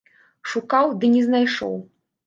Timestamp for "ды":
1.03-1.13